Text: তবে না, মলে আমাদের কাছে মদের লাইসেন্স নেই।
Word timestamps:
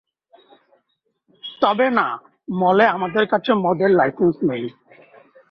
তবে 1.61 1.87
না, 1.89 2.07
মলে 2.53 2.85
আমাদের 2.87 3.23
কাছে 3.27 3.51
মদের 3.65 3.91
লাইসেন্স 3.91 4.35
নেই। 4.43 4.63